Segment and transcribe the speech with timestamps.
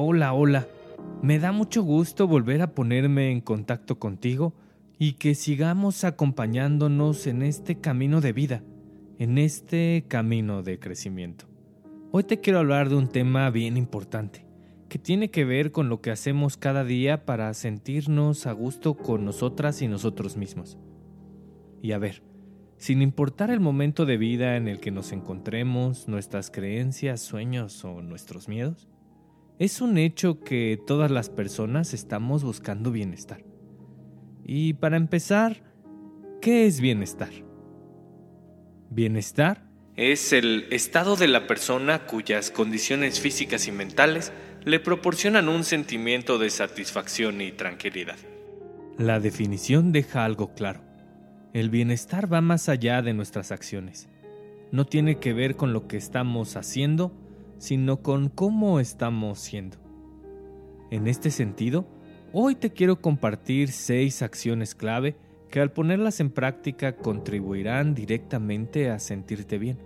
[0.00, 0.68] Hola, hola.
[1.22, 4.54] Me da mucho gusto volver a ponerme en contacto contigo
[4.96, 8.62] y que sigamos acompañándonos en este camino de vida,
[9.18, 11.46] en este camino de crecimiento.
[12.12, 14.46] Hoy te quiero hablar de un tema bien importante,
[14.88, 19.24] que tiene que ver con lo que hacemos cada día para sentirnos a gusto con
[19.24, 20.78] nosotras y nosotros mismos.
[21.82, 22.22] Y a ver,
[22.76, 28.00] sin importar el momento de vida en el que nos encontremos, nuestras creencias, sueños o
[28.00, 28.86] nuestros miedos,
[29.58, 33.44] es un hecho que todas las personas estamos buscando bienestar.
[34.44, 35.62] Y para empezar,
[36.40, 37.30] ¿qué es bienestar?
[38.90, 44.32] Bienestar es el estado de la persona cuyas condiciones físicas y mentales
[44.64, 48.16] le proporcionan un sentimiento de satisfacción y tranquilidad.
[48.96, 50.82] La definición deja algo claro.
[51.52, 54.08] El bienestar va más allá de nuestras acciones.
[54.70, 57.12] No tiene que ver con lo que estamos haciendo,
[57.58, 59.76] sino con cómo estamos siendo.
[60.90, 61.86] En este sentido,
[62.32, 65.16] hoy te quiero compartir seis acciones clave
[65.50, 69.78] que al ponerlas en práctica contribuirán directamente a sentirte bien.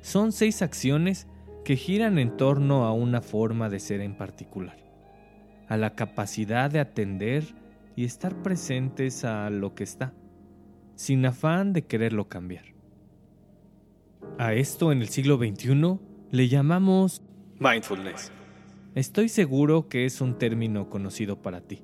[0.00, 1.28] Son seis acciones
[1.64, 4.76] que giran en torno a una forma de ser en particular,
[5.68, 7.44] a la capacidad de atender
[7.94, 10.12] y estar presentes a lo que está,
[10.96, 12.64] sin afán de quererlo cambiar.
[14.38, 15.98] A esto en el siglo XXI
[16.32, 17.20] le llamamos
[17.60, 18.32] mindfulness.
[18.94, 21.82] Estoy seguro que es un término conocido para ti.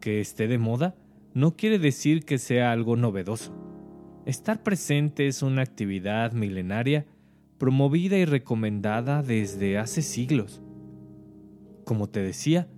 [0.00, 0.94] Que esté de moda
[1.34, 3.52] no quiere decir que sea algo novedoso.
[4.24, 7.06] Estar presente es una actividad milenaria
[7.58, 10.62] promovida y recomendada desde hace siglos.
[11.84, 12.68] Como te decía,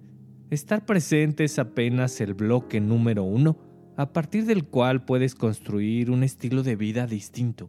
[0.49, 3.59] estar presente es apenas el bloque número uno
[3.99, 7.69] a partir del cual puedes construir un estilo de vida distinto,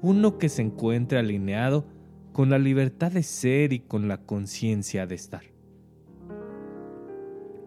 [0.00, 1.94] uno que se encuentre alineado
[2.36, 5.44] con la libertad de ser y con la conciencia de estar.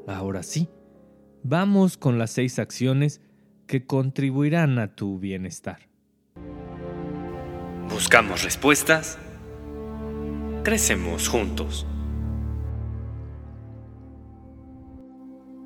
[0.06, 0.70] Ahora sí,
[1.42, 3.20] vamos con las seis acciones
[3.66, 5.90] que contribuirán a tu bienestar.
[7.90, 9.18] Buscamos respuestas.
[10.64, 11.88] Crecemos juntos.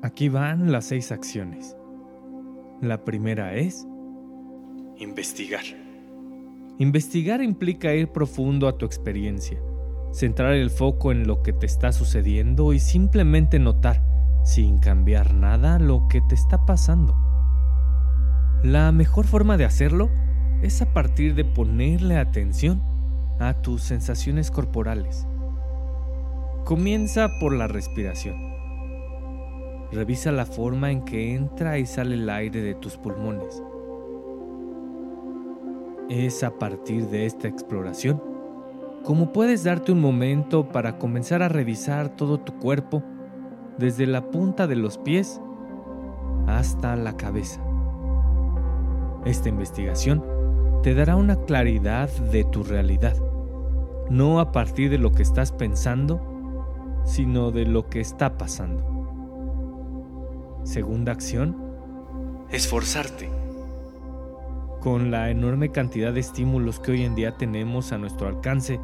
[0.00, 1.76] Aquí van las seis acciones.
[2.80, 3.86] La primera es
[4.96, 5.64] investigar.
[6.78, 9.60] Investigar implica ir profundo a tu experiencia,
[10.12, 14.02] centrar el foco en lo que te está sucediendo y simplemente notar,
[14.44, 17.16] sin cambiar nada, lo que te está pasando.
[18.64, 20.10] La mejor forma de hacerlo
[20.62, 22.82] es a partir de ponerle atención
[23.38, 25.28] a tus sensaciones corporales.
[26.64, 28.34] Comienza por la respiración.
[29.92, 33.62] Revisa la forma en que entra y sale el aire de tus pulmones
[36.08, 38.34] es a partir de esta exploración
[39.04, 43.02] como puedes darte un momento para comenzar a revisar todo tu cuerpo
[43.76, 45.42] desde la punta de los pies
[46.46, 47.60] hasta la cabeza.
[49.26, 50.24] Esta investigación
[50.82, 53.16] te dará una claridad de tu realidad,
[54.08, 58.82] no a partir de lo que estás pensando, sino de lo que está pasando.
[60.64, 61.56] Segunda acción,
[62.50, 63.33] esforzarte
[64.84, 68.78] con la enorme cantidad de estímulos que hoy en día tenemos a nuestro alcance,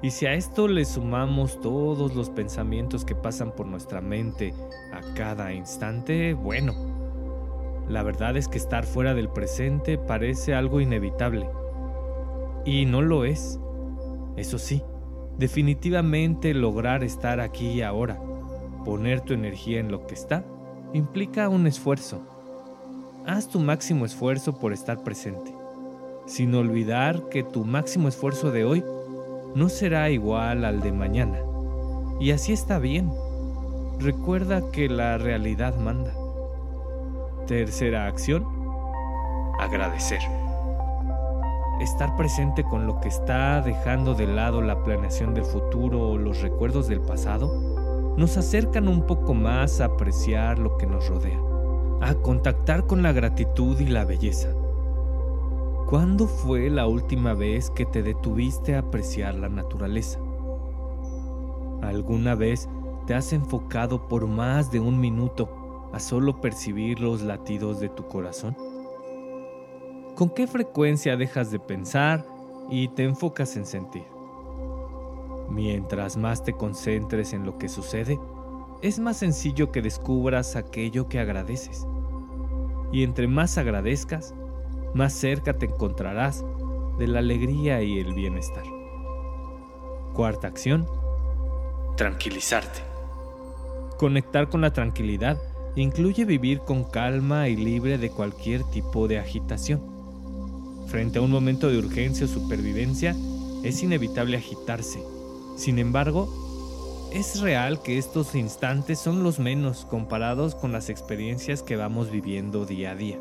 [0.00, 4.54] y si a esto le sumamos todos los pensamientos que pasan por nuestra mente
[4.90, 6.72] a cada instante, bueno,
[7.90, 11.46] la verdad es que estar fuera del presente parece algo inevitable.
[12.64, 13.60] Y no lo es.
[14.36, 14.82] Eso sí,
[15.36, 18.18] definitivamente lograr estar aquí y ahora,
[18.86, 20.42] poner tu energía en lo que está,
[20.94, 22.33] implica un esfuerzo
[23.26, 25.54] haz tu máximo esfuerzo por estar presente,
[26.26, 28.84] sin olvidar que tu máximo esfuerzo de hoy
[29.54, 31.38] no será igual al de mañana.
[32.20, 33.10] Y así está bien.
[33.98, 36.12] Recuerda que la realidad manda.
[37.46, 38.44] Tercera acción,
[39.58, 40.20] agradecer.
[41.80, 46.40] Estar presente con lo que está dejando de lado la planeación del futuro o los
[46.40, 51.38] recuerdos del pasado nos acercan un poco más a apreciar lo que nos rodea,
[52.04, 54.50] a contactar con la gratitud y la belleza.
[55.86, 60.18] ¿Cuándo fue la última vez que te detuviste a apreciar la naturaleza?
[61.80, 62.68] ¿Alguna vez
[63.06, 68.06] te has enfocado por más de un minuto a solo percibir los latidos de tu
[68.06, 68.54] corazón?
[70.14, 72.26] ¿Con qué frecuencia dejas de pensar
[72.68, 74.04] y te enfocas en sentir?
[75.48, 78.20] Mientras más te concentres en lo que sucede,
[78.82, 81.86] es más sencillo que descubras aquello que agradeces.
[82.94, 84.34] Y entre más agradezcas,
[84.94, 86.44] más cerca te encontrarás
[86.96, 88.62] de la alegría y el bienestar.
[90.14, 90.86] Cuarta acción,
[91.96, 92.82] tranquilizarte.
[93.98, 95.42] Conectar con la tranquilidad
[95.74, 99.82] incluye vivir con calma y libre de cualquier tipo de agitación.
[100.86, 103.16] Frente a un momento de urgencia o supervivencia,
[103.64, 105.02] es inevitable agitarse.
[105.56, 106.43] Sin embargo,
[107.14, 112.66] es real que estos instantes son los menos comparados con las experiencias que vamos viviendo
[112.66, 113.18] día a día.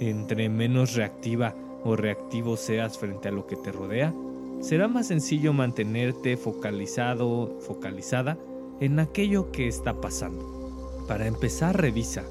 [0.00, 1.54] Entre menos reactiva
[1.84, 4.12] o reactivo seas frente a lo que te rodea,
[4.60, 8.36] será más sencillo mantenerte focalizado, focalizada
[8.80, 11.04] en aquello que está pasando.
[11.06, 12.24] Para empezar, revisa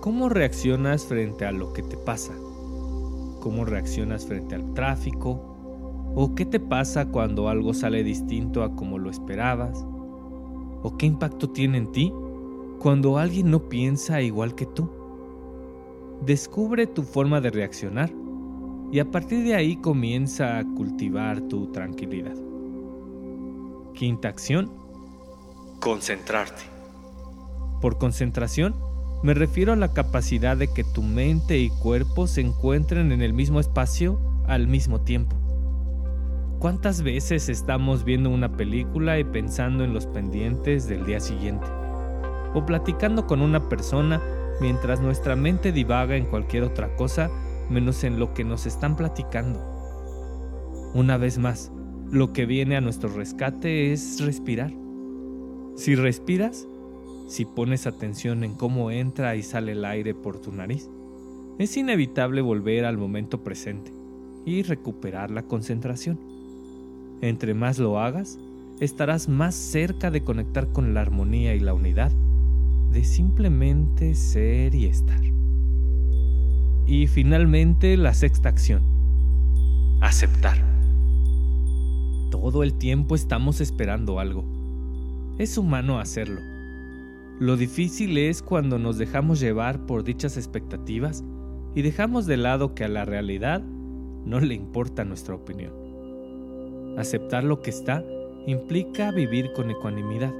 [0.00, 2.34] cómo reaccionas frente a lo que te pasa
[3.40, 5.56] cómo reaccionas frente al tráfico,
[6.14, 9.84] o qué te pasa cuando algo sale distinto a como lo esperabas,
[10.82, 12.12] o qué impacto tiene en ti
[12.78, 14.90] cuando alguien no piensa igual que tú.
[16.24, 18.10] Descubre tu forma de reaccionar
[18.90, 22.34] y a partir de ahí comienza a cultivar tu tranquilidad.
[23.94, 24.70] Quinta acción.
[25.80, 26.62] Concentrarte.
[27.80, 28.74] Por concentración,
[29.22, 33.32] me refiero a la capacidad de que tu mente y cuerpo se encuentren en el
[33.32, 35.39] mismo espacio al mismo tiempo.
[36.60, 41.66] ¿Cuántas veces estamos viendo una película y pensando en los pendientes del día siguiente?
[42.52, 44.20] O platicando con una persona
[44.60, 47.30] mientras nuestra mente divaga en cualquier otra cosa
[47.70, 49.58] menos en lo que nos están platicando.
[50.92, 51.72] Una vez más,
[52.10, 54.70] lo que viene a nuestro rescate es respirar.
[55.76, 56.68] Si respiras,
[57.26, 60.90] si pones atención en cómo entra y sale el aire por tu nariz,
[61.58, 63.94] es inevitable volver al momento presente
[64.44, 66.39] y recuperar la concentración.
[67.20, 68.38] Entre más lo hagas,
[68.80, 72.12] estarás más cerca de conectar con la armonía y la unidad,
[72.92, 75.20] de simplemente ser y estar.
[76.86, 78.82] Y finalmente la sexta acción,
[80.00, 80.58] aceptar.
[82.30, 84.44] Todo el tiempo estamos esperando algo.
[85.38, 86.40] Es humano hacerlo
[87.40, 91.24] lo difícil es cuando nos dejamos llevar por dichas expectativas
[91.74, 95.79] y dejamos de lado que a la realidad no le importa nuestra opinión.
[96.98, 98.02] Aceptar lo que está
[98.46, 100.32] implica vivir con ecuanimidad.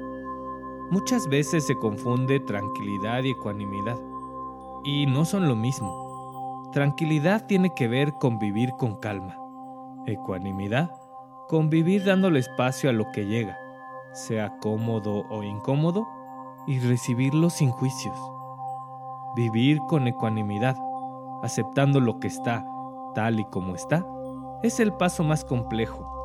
[0.90, 3.96] Muchas veces se confunde tranquilidad y ecuanimidad,
[4.84, 6.70] y no son lo mismo.
[6.72, 9.36] Tranquilidad tiene que ver con vivir con calma.
[10.06, 10.90] Ecuanimidad,
[11.48, 13.56] con vivir dándole espacio a lo que llega,
[14.12, 16.08] sea cómodo o incómodo,
[16.66, 18.18] y recibirlo sin juicios.
[19.36, 20.76] Vivir con ecuanimidad,
[21.42, 22.66] aceptando lo que está
[23.14, 24.04] tal y como está,
[24.62, 26.19] es el paso más complejo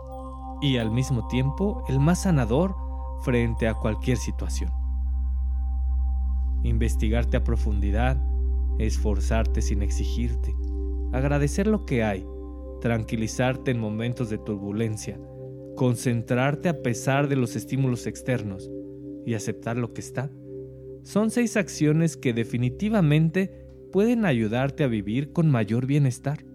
[0.65, 2.75] y al mismo tiempo el más sanador
[3.21, 4.71] frente a cualquier situación.
[6.63, 8.17] Investigarte a profundidad,
[8.79, 10.55] esforzarte sin exigirte,
[11.13, 12.25] agradecer lo que hay,
[12.81, 15.19] tranquilizarte en momentos de turbulencia,
[15.75, 18.69] concentrarte a pesar de los estímulos externos,
[19.25, 20.29] y aceptar lo que está,
[21.03, 23.51] son seis acciones que definitivamente
[23.91, 26.45] pueden ayudarte a vivir con mayor bienestar.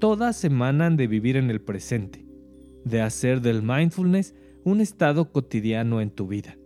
[0.00, 2.23] Todas emanan de vivir en el presente,
[2.84, 6.56] de hacer del mindfulness un estado cotidiano en tu vida,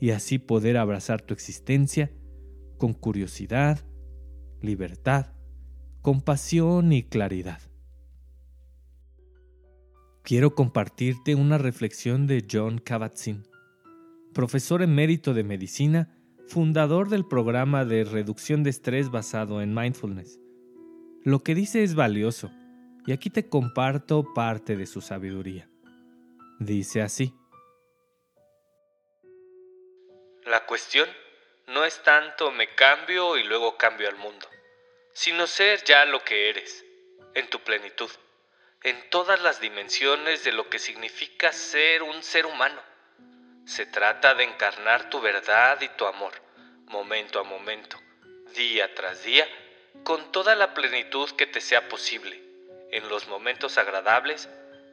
[0.00, 2.10] y así poder abrazar tu existencia
[2.78, 3.80] con curiosidad,
[4.60, 5.34] libertad,
[6.02, 7.60] compasión y claridad.
[10.22, 13.50] Quiero compartirte una reflexión de John Kabat-Zinn
[14.32, 16.08] profesor emérito de medicina,
[16.46, 20.40] fundador del programa de reducción de estrés basado en mindfulness.
[21.24, 22.50] Lo que dice es valioso,
[23.06, 25.68] y aquí te comparto parte de su sabiduría.
[26.58, 27.34] Dice así.
[30.44, 31.08] La cuestión
[31.68, 34.48] no es tanto me cambio y luego cambio al mundo,
[35.12, 36.84] sino ser ya lo que eres,
[37.34, 38.10] en tu plenitud,
[38.82, 42.80] en todas las dimensiones de lo que significa ser un ser humano
[43.70, 46.32] se trata de encarnar tu verdad y tu amor,
[46.86, 47.96] momento a momento,
[48.52, 49.46] día tras día,
[50.02, 52.42] con toda la plenitud que te sea posible,
[52.92, 54.48] en los momentos agradables,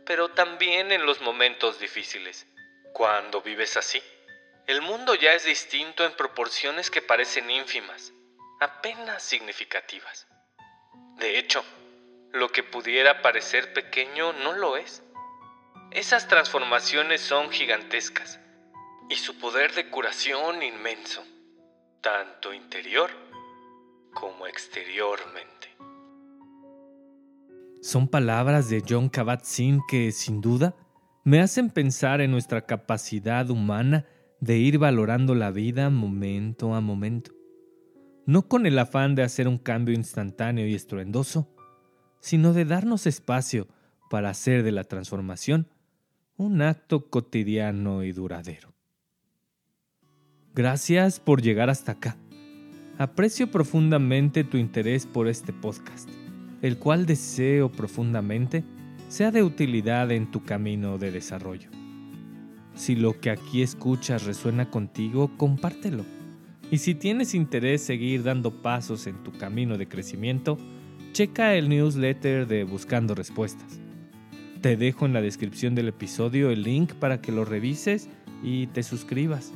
[0.06, 2.48] pero también en los momentos difíciles.
[2.94, 4.01] Cuando vives así,
[4.68, 8.13] el mundo ya es distinto en proporciones que parecen ínfimas,
[8.60, 10.27] apenas significativas.
[11.18, 11.63] De hecho,
[12.32, 15.04] lo que pudiera parecer pequeño no lo es.
[15.92, 18.39] Esas transformaciones son gigantescas
[19.10, 21.25] y su poder de curación inmenso,
[22.01, 23.10] tanto interior
[24.13, 25.75] como exteriormente.
[27.81, 30.75] Son palabras de John Kabat-Zinn que, sin duda,
[31.24, 34.05] me hacen pensar en nuestra capacidad humana
[34.39, 37.31] de ir valorando la vida momento a momento,
[38.25, 41.53] no con el afán de hacer un cambio instantáneo y estruendoso,
[42.19, 43.67] sino de darnos espacio
[44.10, 45.67] para hacer de la transformación
[46.38, 48.74] un acto cotidiano y duradero.
[50.53, 52.17] Gracias por llegar hasta acá.
[52.98, 56.10] Aprecio profundamente tu interés por este podcast,
[56.62, 58.64] el cual deseo profundamente
[59.10, 61.70] sea de utilidad en tu camino de desarrollo.
[62.76, 66.06] Si lo que aquí escuchas resuena contigo, compártelo.
[66.70, 70.58] Y si tienes interés seguir dando pasos en tu camino de crecimiento,
[71.14, 73.80] checa el newsletter de Buscando Respuestas.
[74.62, 78.10] Te dejo en la descripción del episodio el link para que lo revises
[78.44, 79.54] y te suscribas.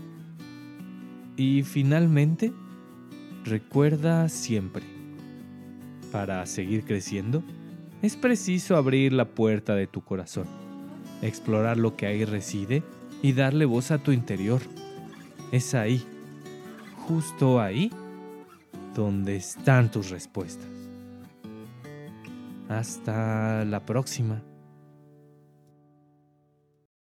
[1.38, 2.53] Y finalmente,
[3.43, 4.84] recuerda siempre,
[6.11, 7.43] para seguir creciendo,
[8.01, 10.47] es preciso abrir la puerta de tu corazón,
[11.21, 12.83] explorar lo que ahí reside
[13.21, 14.61] y darle voz a tu interior.
[15.51, 16.03] Es ahí,
[17.07, 17.91] justo ahí,
[18.95, 20.67] donde están tus respuestas.
[22.69, 24.41] Hasta la próxima.